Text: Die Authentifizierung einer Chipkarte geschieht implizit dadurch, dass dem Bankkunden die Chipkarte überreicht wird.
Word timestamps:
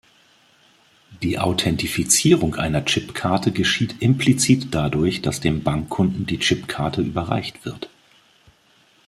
Die 1.21 1.37
Authentifizierung 1.37 2.55
einer 2.55 2.85
Chipkarte 2.85 3.51
geschieht 3.51 4.01
implizit 4.01 4.69
dadurch, 4.73 5.21
dass 5.21 5.41
dem 5.41 5.61
Bankkunden 5.61 6.25
die 6.25 6.39
Chipkarte 6.39 7.01
überreicht 7.03 7.65
wird. 7.65 7.87